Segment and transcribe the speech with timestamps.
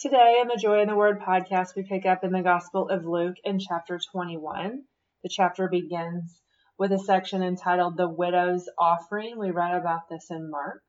[0.00, 3.04] Today, in the Joy in the Word podcast, we pick up in the Gospel of
[3.04, 4.82] Luke in chapter 21.
[5.22, 6.40] The chapter begins
[6.78, 9.38] with a section entitled The Widow's Offering.
[9.38, 10.82] We read about this in Mark.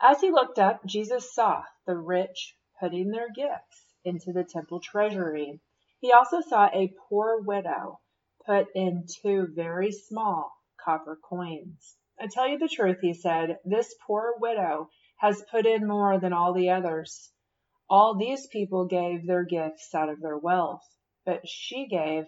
[0.00, 5.58] As he looked up, Jesus saw the rich putting their gifts into the temple treasury.
[5.98, 7.98] He also saw a poor widow
[8.46, 11.96] put in two very small copper coins.
[12.20, 16.32] I tell you the truth, he said, this poor widow has put in more than
[16.32, 17.32] all the others.
[17.94, 22.24] All these people gave their gifts out of their wealth, but she gave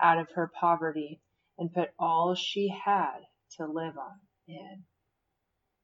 [0.00, 1.20] out of her poverty
[1.56, 3.20] and put all she had
[3.52, 4.82] to live on in.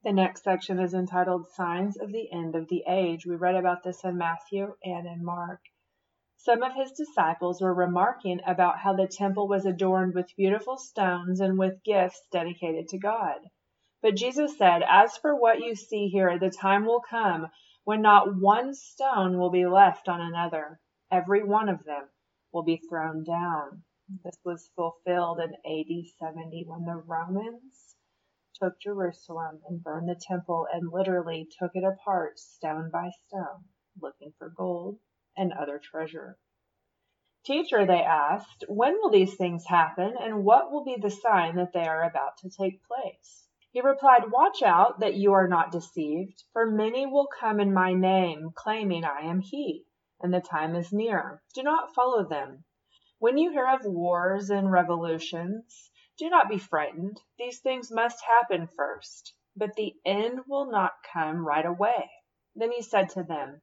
[0.03, 3.25] The next section is entitled Signs of the End of the Age.
[3.25, 5.61] We read about this in Matthew and in Mark.
[6.35, 11.39] Some of his disciples were remarking about how the temple was adorned with beautiful stones
[11.39, 13.39] and with gifts dedicated to God.
[14.01, 17.47] But Jesus said, As for what you see here, the time will come
[17.83, 20.79] when not one stone will be left on another.
[21.11, 22.09] Every one of them
[22.51, 23.83] will be thrown down.
[24.23, 27.95] This was fulfilled in AD 70 when the Romans
[28.55, 33.63] took Jerusalem and burned the temple and literally took it apart stone by stone,
[33.99, 34.99] looking for gold
[35.35, 36.37] and other treasure.
[37.43, 41.73] Teacher, they asked, when will these things happen and what will be the sign that
[41.73, 43.40] they are about to take place?
[43.73, 47.93] He replied, Watch out that you are not deceived, for many will come in my
[47.93, 49.85] name, claiming I am he,
[50.19, 51.41] and the time is near.
[51.53, 52.65] Do not follow them.
[53.19, 57.21] When you hear of wars and revolutions, do not be frightened.
[57.37, 62.11] These things must happen first, but the end will not come right away.
[62.55, 63.61] Then he said to them,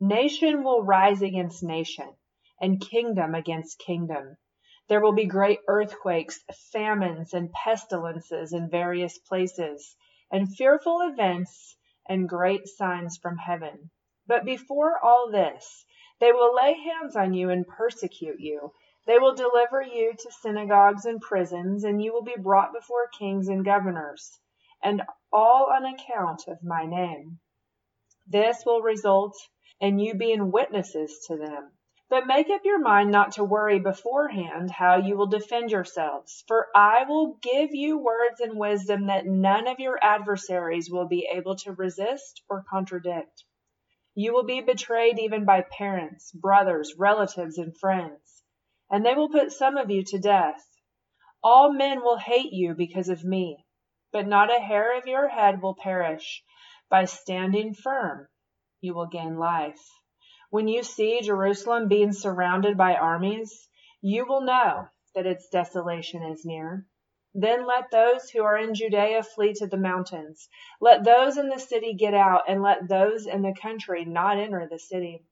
[0.00, 2.16] Nation will rise against nation,
[2.60, 4.36] and kingdom against kingdom.
[4.88, 9.94] There will be great earthquakes, famines, and pestilences in various places,
[10.30, 11.76] and fearful events
[12.08, 13.90] and great signs from heaven.
[14.26, 15.84] But before all this,
[16.20, 18.72] they will lay hands on you and persecute you.
[19.06, 23.48] They will deliver you to synagogues and prisons, and you will be brought before kings
[23.48, 24.38] and governors,
[24.82, 27.40] and all on account of my name.
[28.26, 29.36] This will result
[29.80, 31.72] in you being witnesses to them.
[32.10, 36.68] But make up your mind not to worry beforehand how you will defend yourselves, for
[36.74, 41.56] I will give you words and wisdom that none of your adversaries will be able
[41.56, 43.44] to resist or contradict.
[44.14, 48.42] You will be betrayed even by parents, brothers, relatives, and friends,
[48.90, 50.64] and they will put some of you to death.
[51.42, 53.66] All men will hate you because of me,
[54.12, 56.42] but not a hair of your head will perish.
[56.88, 58.28] By standing firm,
[58.80, 59.97] you will gain life.
[60.50, 63.68] When you see Jerusalem being surrounded by armies,
[64.00, 66.86] you will know that its desolation is near.
[67.34, 70.48] Then let those who are in Judea flee to the mountains.
[70.80, 74.66] Let those in the city get out, and let those in the country not enter
[74.66, 75.22] the city.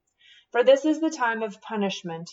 [0.51, 2.29] For this is the time of punishment,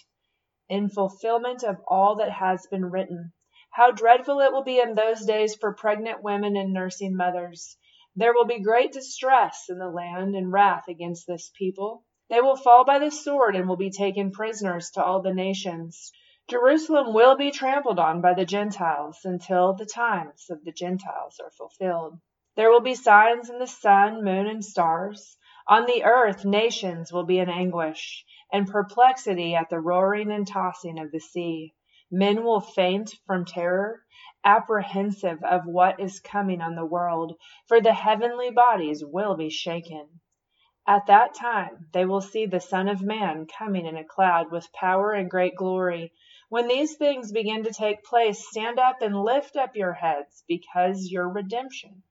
[0.68, 3.32] in fulfillment of all that has been written.
[3.70, 7.78] How dreadful it will be in those days for pregnant women and nursing mothers.
[8.14, 12.04] There will be great distress in the land and wrath against this people.
[12.30, 16.10] They will fall by the sword and will be taken prisoners to all the nations.
[16.48, 21.50] Jerusalem will be trampled on by the Gentiles until the times of the Gentiles are
[21.50, 22.18] fulfilled.
[22.56, 25.36] There will be signs in the sun, moon, and stars.
[25.66, 30.98] On the earth, nations will be in anguish and perplexity at the roaring and tossing
[30.98, 31.74] of the sea.
[32.10, 34.04] Men will faint from terror,
[34.44, 37.36] apprehensive of what is coming on the world,
[37.66, 40.20] for the heavenly bodies will be shaken.
[40.86, 44.70] At that time they will see the Son of Man coming in a cloud with
[44.74, 46.12] power and great glory.
[46.50, 51.10] When these things begin to take place, stand up and lift up your heads, because
[51.10, 52.02] your redemption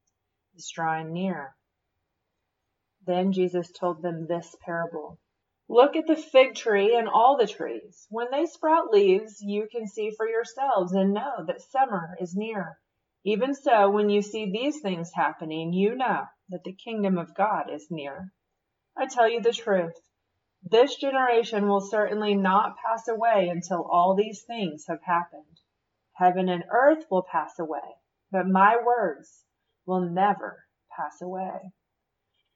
[0.56, 1.56] is drawing near.
[3.06, 5.20] Then Jesus told them this parable.
[5.70, 8.08] Look at the fig tree and all the trees.
[8.10, 12.80] When they sprout leaves, you can see for yourselves and know that summer is near.
[13.24, 17.70] Even so, when you see these things happening, you know that the kingdom of God
[17.72, 18.34] is near.
[18.96, 19.96] I tell you the truth.
[20.62, 25.60] This generation will certainly not pass away until all these things have happened.
[26.14, 27.98] Heaven and earth will pass away,
[28.32, 29.46] but my words
[29.86, 30.64] will never
[30.96, 31.74] pass away.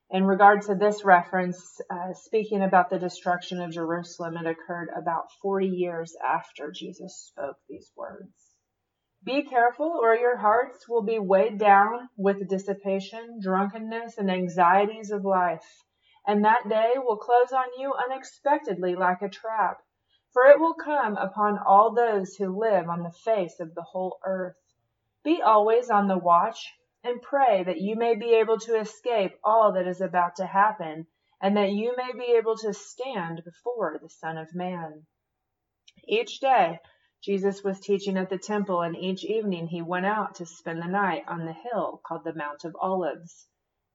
[0.10, 5.32] In regard to this reference, uh, speaking about the destruction of Jerusalem, it occurred about
[5.42, 8.56] 40 years after Jesus spoke these words.
[9.24, 15.26] Be careful, or your hearts will be weighed down with dissipation, drunkenness, and anxieties of
[15.26, 15.84] life
[16.28, 19.82] and that day will close on you unexpectedly like a trap,
[20.34, 24.20] for it will come upon all those who live on the face of the whole
[24.24, 24.58] earth.
[25.24, 29.72] Be always on the watch, and pray that you may be able to escape all
[29.74, 31.08] that is about to happen
[31.42, 35.06] and that you may be able to stand before the Son of Man.
[36.04, 36.80] Each day,
[37.22, 40.88] Jesus was teaching at the temple, and each evening he went out to spend the
[40.88, 43.48] night on the hill called the Mount of Olives.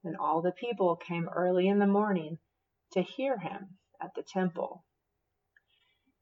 [0.03, 2.37] And all the people came early in the morning
[2.91, 4.83] to hear him at the temple.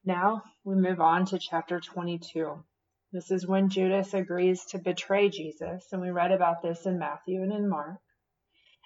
[0.05, 2.63] Now we move on to chapter 22.
[3.11, 7.41] This is when Judas agrees to betray Jesus, and we read about this in Matthew
[7.41, 7.99] and in Mark.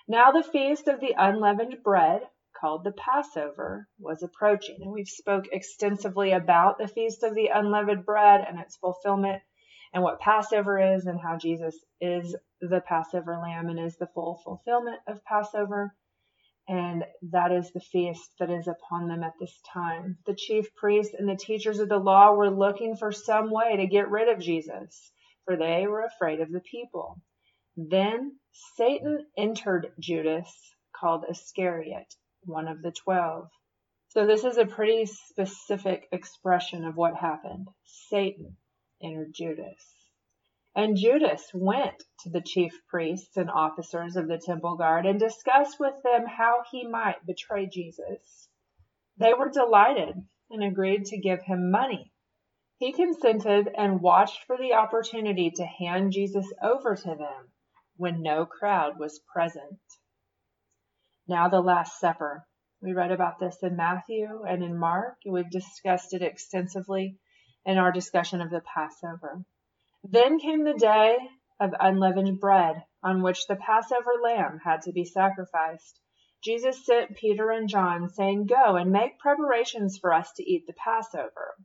[0.07, 2.27] Now the feast of the unleavened bread,
[2.59, 8.05] called the Passover, was approaching, and we've spoke extensively about the feast of the unleavened
[8.05, 9.41] bread and its fulfillment
[9.95, 14.41] and what Passover is and how Jesus is the Passover lamb and is the full
[14.43, 15.95] fulfillment of Passover.
[16.67, 20.17] And that is the feast that is upon them at this time.
[20.25, 23.87] The chief priests and the teachers of the law were looking for some way to
[23.87, 25.11] get rid of Jesus,
[25.45, 27.21] for they were afraid of the people.
[27.77, 28.33] Then
[28.75, 30.51] Satan entered Judas,
[30.99, 32.13] called Iscariot,
[32.43, 33.47] one of the twelve.
[34.09, 37.67] So this is a pretty specific expression of what happened.
[38.09, 38.57] Satan
[39.01, 39.83] entered Judas.
[40.75, 45.79] And Judas went to the chief priests and officers of the temple guard and discussed
[45.79, 48.49] with them how he might betray Jesus.
[49.17, 50.15] They were delighted
[50.49, 52.11] and agreed to give him money.
[52.77, 57.51] He consented and watched for the opportunity to hand Jesus over to them
[57.95, 59.79] when no crowd was present.
[61.27, 62.45] Now, the Last Supper.
[62.81, 65.19] We read about this in Matthew and in Mark.
[65.23, 67.17] and We've discussed it extensively
[67.65, 69.43] in our discussion of the Passover.
[70.03, 71.17] Then came the day
[71.59, 75.99] of unleavened bread, on which the Passover lamb had to be sacrificed.
[76.43, 80.73] Jesus sent Peter and John, saying, Go and make preparations for us to eat the
[80.73, 81.55] Passover.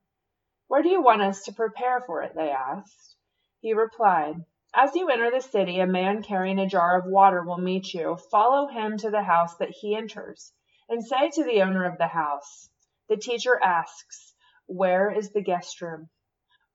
[0.68, 2.34] Where do you want us to prepare for it?
[2.34, 3.16] they asked.
[3.60, 7.58] He replied, as you enter the city, a man carrying a jar of water will
[7.58, 8.16] meet you.
[8.30, 10.52] Follow him to the house that he enters,
[10.88, 12.70] and say to the owner of the house,
[13.08, 14.29] The teacher asks,
[14.72, 16.10] Where is the guest room,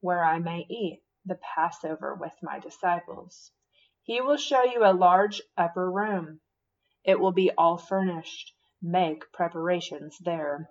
[0.01, 3.53] where I may eat the Passover with my disciples?
[4.03, 6.41] He will show you a large upper room.
[7.05, 8.53] It will be all furnished.
[8.81, 10.69] Make preparations there.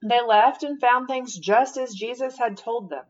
[0.00, 3.04] They left and found things just as Jesus had told them.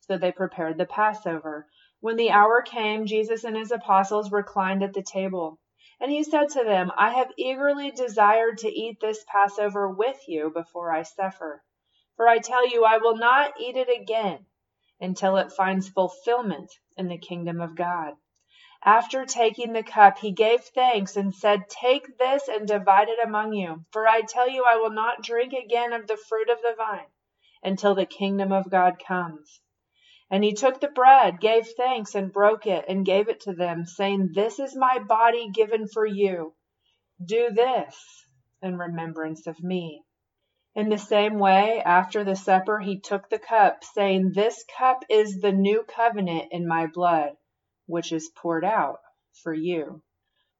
[0.00, 1.66] So they prepared the Passover
[2.00, 5.58] when the hour came, Jesus and his apostles reclined at the table.
[6.00, 10.50] And he said to them, I have eagerly desired to eat this Passover with you
[10.50, 11.62] before I suffer.
[12.20, 14.44] For I tell you, I will not eat it again
[15.00, 18.12] until it finds fulfillment in the kingdom of God.
[18.84, 23.54] After taking the cup, he gave thanks and said, Take this and divide it among
[23.54, 23.86] you.
[23.90, 27.08] For I tell you, I will not drink again of the fruit of the vine
[27.62, 29.62] until the kingdom of God comes.
[30.30, 33.86] And he took the bread, gave thanks, and broke it, and gave it to them,
[33.86, 36.54] saying, This is my body given for you.
[37.24, 38.26] Do this
[38.60, 40.04] in remembrance of me.
[40.74, 45.40] In the same way, after the supper, he took the cup, saying, This cup is
[45.40, 47.36] the new covenant in my blood,
[47.86, 49.00] which is poured out
[49.42, 50.02] for you.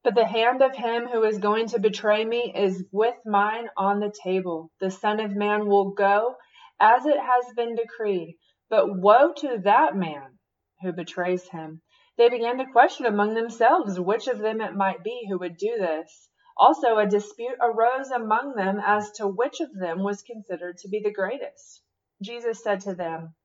[0.03, 3.99] But the hand of him who is going to betray me is with mine on
[3.99, 4.71] the table.
[4.79, 6.35] The Son of Man will go
[6.79, 8.37] as it has been decreed.
[8.69, 10.39] But woe to that man
[10.81, 11.81] who betrays him.
[12.17, 15.77] They began to question among themselves which of them it might be who would do
[15.77, 16.30] this.
[16.57, 20.99] Also, a dispute arose among them as to which of them was considered to be
[20.99, 21.81] the greatest.
[22.21, 23.35] Jesus said to them,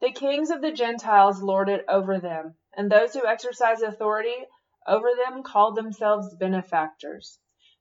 [0.00, 4.46] The kings of the Gentiles lord it over them, and those who exercise authority
[4.86, 7.38] over them call themselves benefactors.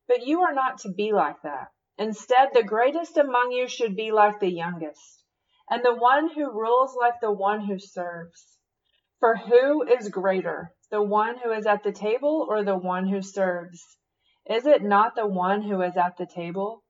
[0.08, 1.72] But you are not to be like that.
[1.98, 5.22] Instead, the greatest among you should be like the youngest
[5.72, 8.58] and the one who rules like the one who serves.
[9.22, 13.22] For who is greater, the one who is at the table or the one who
[13.22, 13.98] serves?
[14.50, 16.84] Is it not the one who is at the table?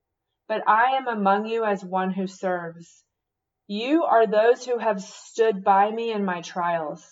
[0.47, 3.03] But I am among you as one who serves.
[3.67, 7.05] You are those who have stood by me in my trials,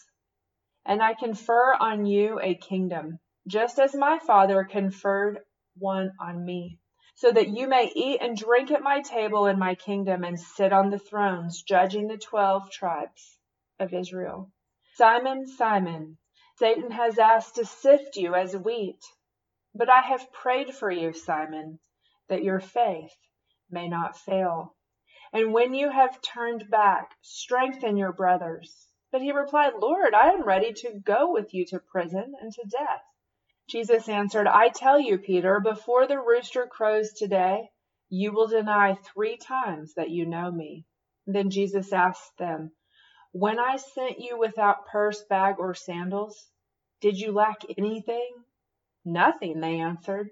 [0.85, 5.39] and I confer on you a kingdom, just as my Father conferred
[5.77, 6.79] one on me
[7.19, 10.71] so that you may eat and drink at my table in my kingdom and sit
[10.71, 13.37] on the thrones, judging the twelve tribes
[13.77, 14.49] of Israel.
[14.95, 16.17] Simon, Simon,
[16.59, 19.03] Satan has asked to sift you as wheat,
[19.75, 21.79] but I have prayed for you, Simon,
[22.27, 23.15] that your faith
[23.69, 24.75] may not fail.
[25.31, 28.87] And when you have turned back, strengthen your brothers.
[29.11, 32.63] But he replied, Lord, I am ready to go with you to prison and to
[32.65, 33.03] death.
[33.67, 37.69] Jesus answered, I tell you, Peter, before the rooster crows today,
[38.09, 40.85] you will deny three times that you know me.
[41.27, 42.71] Then Jesus asked them,
[43.31, 46.49] When I sent you without purse, bag, or sandals,
[47.01, 48.43] did you lack anything?
[49.11, 50.29] Nothing, they answered.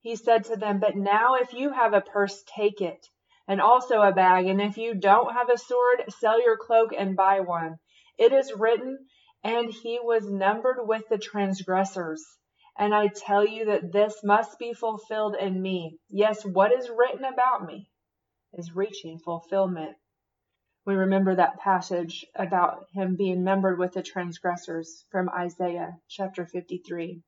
[0.00, 3.08] He said to them, But now if you have a purse, take it,
[3.48, 7.16] and also a bag, and if you don't have a sword, sell your cloak and
[7.16, 7.78] buy one.
[8.16, 9.08] It is written,
[9.42, 12.24] And he was numbered with the transgressors.
[12.78, 15.98] And I tell you that this must be fulfilled in me.
[16.08, 17.88] Yes, what is written about me
[18.52, 19.96] is reaching fulfillment.
[20.86, 27.22] We remember that passage about him being numbered with the transgressors from Isaiah chapter 53.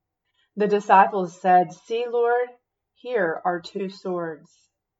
[0.59, 2.49] The disciples said, See, Lord,
[2.95, 4.51] here are two swords.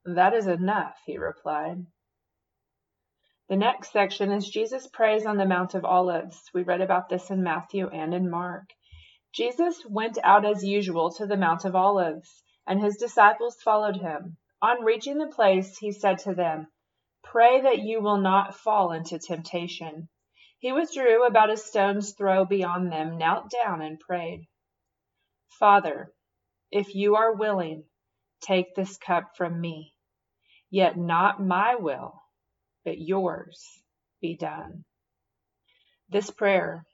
[0.05, 1.87] That is enough, he replied.
[3.49, 6.51] The next section is Jesus prays on the Mount of Olives.
[6.53, 8.69] We read about this in Matthew and in Mark.
[9.33, 14.37] Jesus went out as usual to the Mount of Olives, and his disciples followed him.
[14.61, 16.71] On reaching the place, he said to them,
[17.25, 20.11] Pray that you will not fall into temptation.
[20.59, 24.47] He withdrew about a stone's throw beyond them, knelt down, and prayed.
[25.49, 26.13] Father,
[26.71, 27.85] if you are willing,
[28.43, 29.93] take this cup from me.
[30.71, 32.21] Yet not my will,
[32.85, 33.65] but yours
[34.21, 34.85] be done.
[36.09, 36.85] This prayer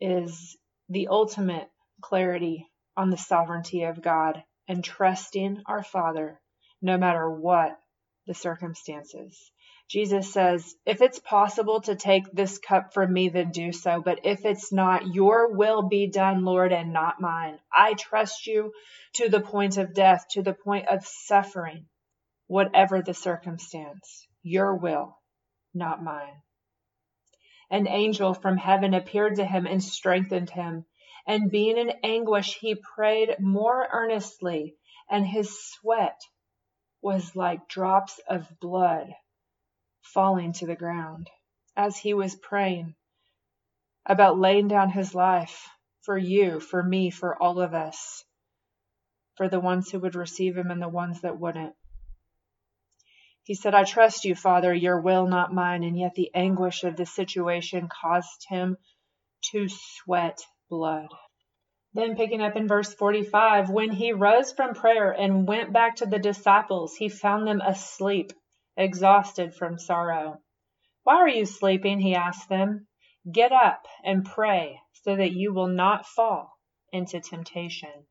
[0.00, 0.56] is
[0.88, 1.68] the ultimate
[2.00, 2.66] clarity
[2.96, 6.40] on the sovereignty of God and trusting our Father
[6.82, 7.78] no matter what
[8.26, 9.52] the circumstances.
[9.90, 14.00] Jesus says, If it's possible to take this cup from me, then do so.
[14.00, 17.58] But if it's not, your will be done, Lord, and not mine.
[17.76, 18.72] I trust you
[19.14, 21.86] to the point of death, to the point of suffering,
[22.46, 24.28] whatever the circumstance.
[24.44, 25.18] Your will,
[25.74, 26.40] not mine.
[27.68, 30.86] An angel from heaven appeared to him and strengthened him.
[31.26, 34.76] And being in anguish, he prayed more earnestly,
[35.10, 36.20] and his sweat
[37.02, 39.08] was like drops of blood
[40.02, 41.28] falling to the ground
[41.76, 42.94] as he was praying
[44.06, 45.68] about laying down his life
[46.02, 48.24] for you, for me, for all of us,
[49.36, 51.74] for the ones who would receive him and the ones that wouldn't.
[53.44, 55.82] He said, I trust you, Father, your will, not mine.
[55.82, 58.76] And yet the anguish of the situation caused him
[59.50, 60.38] to sweat
[60.68, 61.08] blood.
[61.92, 66.06] Then picking up in verse 45, when he rose from prayer and went back to
[66.06, 68.32] the disciples, he found them asleep,
[68.76, 70.40] exhausted from sorrow.
[71.02, 72.00] Why are you sleeping?
[72.00, 72.86] He asked them.
[73.30, 76.58] Get up and pray so that you will not fall
[76.92, 78.06] into temptation.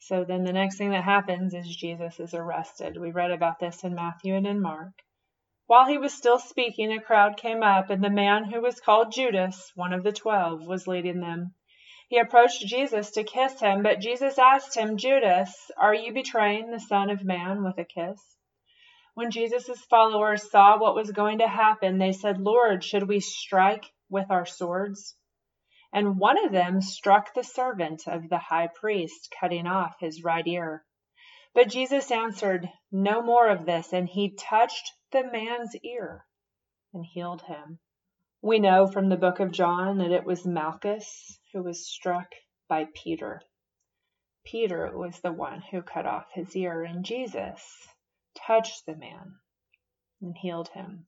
[0.00, 2.96] So then the next thing that happens is Jesus is arrested.
[2.98, 4.92] We read about this in Matthew and in Mark.
[5.66, 9.12] While he was still speaking, a crowd came up, and the man who was called
[9.12, 11.52] Judas, one of the twelve, was leading them.
[12.08, 16.80] He approached Jesus to kiss him, but Jesus asked him, Judas, are you betraying the
[16.80, 18.37] Son of Man with a kiss?
[19.18, 23.84] When Jesus' followers saw what was going to happen, they said, Lord, should we strike
[24.08, 25.16] with our swords?
[25.92, 30.46] And one of them struck the servant of the high priest, cutting off his right
[30.46, 30.84] ear.
[31.52, 36.24] But Jesus answered, No more of this, and he touched the man's ear
[36.94, 37.80] and healed him.
[38.40, 42.36] We know from the book of John that it was Malchus who was struck
[42.68, 43.42] by Peter.
[44.44, 47.88] Peter was the one who cut off his ear, and Jesus
[48.46, 49.36] touched the man
[50.20, 51.06] and healed him.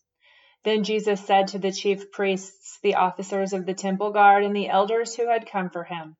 [0.62, 4.68] Then Jesus said to the chief priests, the officers of the temple guard, and the
[4.68, 6.16] elders who had come for him,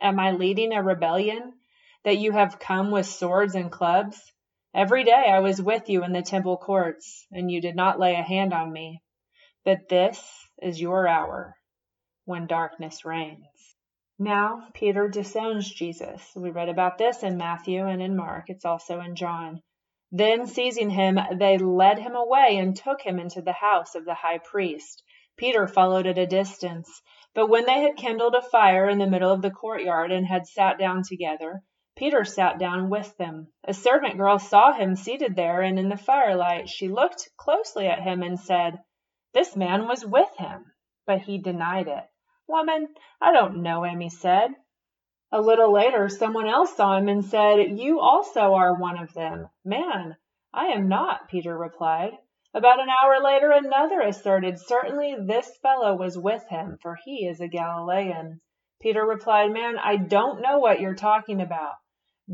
[0.00, 1.54] Am I leading a rebellion
[2.04, 4.32] that you have come with swords and clubs?
[4.72, 8.14] Every day I was with you in the temple courts, and you did not lay
[8.14, 9.02] a hand on me.
[9.64, 10.22] But this
[10.62, 11.56] is your hour
[12.24, 13.74] when darkness reigns.
[14.18, 16.22] Now Peter disowns Jesus.
[16.36, 18.44] We read about this in Matthew and in Mark.
[18.48, 19.62] It's also in John.
[20.12, 24.14] Then seizing him, they led him away and took him into the house of the
[24.14, 25.04] high priest.
[25.36, 27.00] Peter followed at a distance.
[27.32, 30.48] But when they had kindled a fire in the middle of the courtyard and had
[30.48, 31.62] sat down together,
[31.94, 33.52] Peter sat down with them.
[33.64, 38.02] A servant girl saw him seated there, and in the firelight she looked closely at
[38.02, 38.80] him and said,
[39.32, 40.72] this man was with him,
[41.06, 42.04] but he denied it.
[42.48, 42.88] Woman,
[43.20, 44.50] I don't know him, he said.
[45.32, 49.48] A little later, someone else saw him and said, You also are one of them.
[49.64, 50.16] Man,
[50.52, 52.18] I am not, Peter replied.
[52.52, 57.40] About an hour later, another asserted, Certainly this fellow was with him, for he is
[57.40, 58.40] a Galilean.
[58.80, 61.74] Peter replied, Man, I don't know what you're talking about.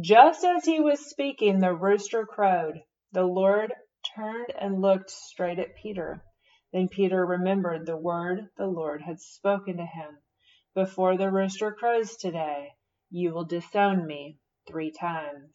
[0.01, 2.83] Just as he was speaking, the rooster crowed.
[3.13, 3.75] The Lord
[4.17, 6.25] turned and looked straight at Peter.
[6.73, 10.17] Then Peter remembered the word the Lord had spoken to him.
[10.75, 12.73] Before the rooster crows today,
[13.11, 15.55] you will disown me three times.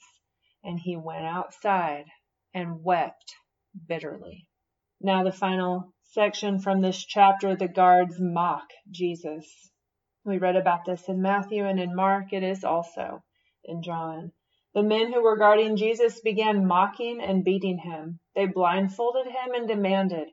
[0.63, 2.05] And he went outside
[2.53, 3.36] and wept
[3.88, 4.48] bitterly.
[5.00, 9.72] Now, the final section from this chapter the guards mock Jesus.
[10.24, 12.34] We read about this in Matthew and in Mark.
[12.34, 13.24] It is also
[13.63, 14.31] in John.
[14.74, 18.20] The men who were guarding Jesus began mocking and beating him.
[18.36, 20.29] They blindfolded him and demanded,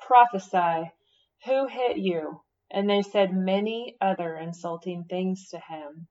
[0.00, 0.90] Prophesy,
[1.44, 2.42] who hit you?
[2.70, 6.08] And they said many other insulting things to him.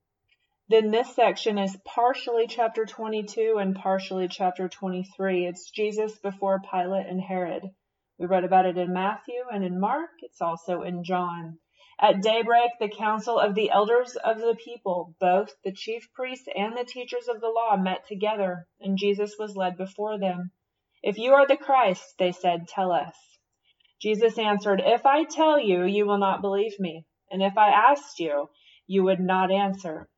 [0.70, 5.46] Then this section is partially chapter 22 and partially chapter 23.
[5.46, 7.62] It's Jesus before Pilate and Herod.
[8.18, 10.10] We read about it in Matthew and in Mark.
[10.20, 11.58] It's also in John.
[11.98, 16.76] At daybreak, the council of the elders of the people, both the chief priests and
[16.76, 20.50] the teachers of the law, met together, and Jesus was led before them.
[21.02, 23.16] If you are the Christ, they said, tell us.
[24.02, 28.20] Jesus answered, If I tell you, you will not believe me, and if I asked
[28.20, 28.50] you,
[28.86, 30.10] you would not answer.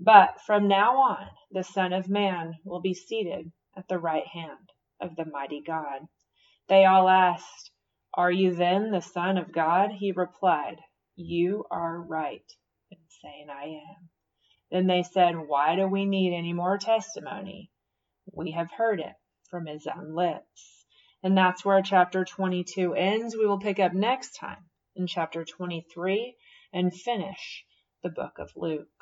[0.00, 4.70] But from now on, the Son of Man will be seated at the right hand
[5.00, 6.02] of the mighty God.
[6.68, 7.70] They all asked,
[8.14, 9.92] Are you then the Son of God?
[9.92, 10.80] He replied,
[11.18, 12.44] you are right
[12.90, 14.10] in saying I am.
[14.70, 17.70] Then they said, Why do we need any more testimony?
[18.32, 19.14] We have heard it
[19.48, 20.84] from his own lips.
[21.22, 23.34] And that's where chapter 22 ends.
[23.34, 26.36] We will pick up next time in chapter 23
[26.72, 27.64] and finish
[28.02, 28.95] the book of Luke.